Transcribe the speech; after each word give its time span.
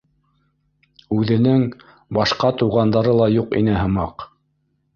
—Үҙенең 1.17 1.67
башҡа 2.19 2.51
туғандары 2.63 3.15
ла 3.21 3.31
юҡ 3.37 3.57
ине 3.63 3.79
һымаҡ 3.85 4.29